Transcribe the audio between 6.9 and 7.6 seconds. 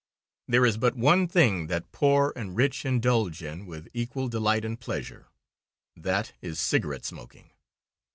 smoking.